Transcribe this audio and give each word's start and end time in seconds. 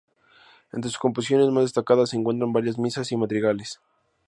Entre 0.71 0.89
sus 0.89 0.97
composiciones 0.97 1.51
más 1.51 1.65
destacadas 1.65 2.09
se 2.09 2.17
encuentran 2.17 2.51
varias 2.51 2.79
misas 2.79 3.11
y 3.11 3.17
madrigales. 3.17 3.79